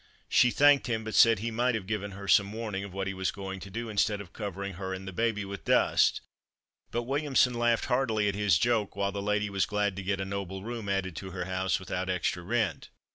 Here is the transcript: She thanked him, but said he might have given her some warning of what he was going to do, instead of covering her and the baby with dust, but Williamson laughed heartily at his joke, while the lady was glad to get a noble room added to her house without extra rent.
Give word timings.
She 0.29 0.49
thanked 0.49 0.87
him, 0.87 1.03
but 1.03 1.13
said 1.13 1.37
he 1.37 1.51
might 1.51 1.75
have 1.75 1.85
given 1.85 2.13
her 2.13 2.27
some 2.27 2.51
warning 2.53 2.83
of 2.83 2.91
what 2.91 3.05
he 3.05 3.13
was 3.13 3.29
going 3.29 3.59
to 3.59 3.69
do, 3.69 3.87
instead 3.87 4.19
of 4.19 4.33
covering 4.33 4.73
her 4.73 4.95
and 4.95 5.07
the 5.07 5.13
baby 5.13 5.45
with 5.45 5.63
dust, 5.63 6.21
but 6.89 7.03
Williamson 7.03 7.53
laughed 7.53 7.85
heartily 7.85 8.27
at 8.27 8.33
his 8.33 8.57
joke, 8.57 8.95
while 8.95 9.11
the 9.11 9.21
lady 9.21 9.47
was 9.51 9.67
glad 9.67 9.95
to 9.97 10.01
get 10.01 10.19
a 10.19 10.25
noble 10.25 10.63
room 10.63 10.89
added 10.89 11.15
to 11.17 11.29
her 11.29 11.45
house 11.45 11.79
without 11.79 12.09
extra 12.09 12.41
rent. 12.41 12.89